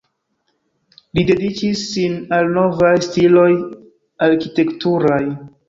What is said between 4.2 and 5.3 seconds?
arkitekturaj.